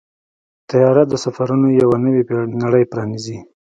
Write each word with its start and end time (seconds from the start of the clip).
طیاره 0.69 1.03
د 1.07 1.13
سفرونو 1.23 1.67
یو 1.81 1.89
نوې 2.05 2.21
نړۍ 2.63 2.83
پرانیزي. 2.91 3.37